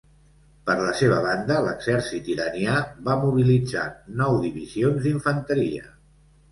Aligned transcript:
Per 0.69 0.75
la 0.79 0.95
seva 1.01 1.19
banda, 1.25 1.57
l'exèrcit 1.67 2.31
iranià 2.37 2.79
va 3.11 3.19
mobilitzar 3.27 3.87
nou 4.25 4.43
divisions 4.49 5.03
d'infanteria. 5.07 5.89